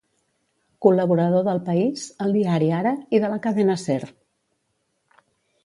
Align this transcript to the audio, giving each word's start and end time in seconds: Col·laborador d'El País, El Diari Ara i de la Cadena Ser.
Col·laborador 0.85 1.43
d'El 1.47 1.61
País, 1.67 2.07
El 2.25 2.33
Diari 2.37 2.71
Ara 2.79 2.95
i 3.17 3.21
de 3.27 3.31
la 3.35 3.39
Cadena 3.47 3.79
Ser. 3.85 4.01